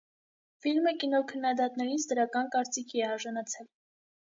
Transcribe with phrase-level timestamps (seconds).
[0.65, 3.73] Ֆիլմը կինոքննադատներից դրական կարծիքի է արժանացել։